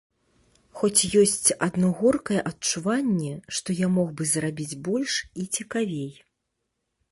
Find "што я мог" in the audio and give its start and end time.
3.59-4.09